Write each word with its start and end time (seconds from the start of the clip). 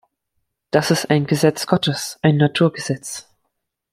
Das 0.71 0.89
ist 0.89 1.11
ein 1.11 1.27
Gesetz 1.27 1.67
Gottes, 1.67 2.17
ein 2.23 2.37
Naturgesetz. 2.37 3.27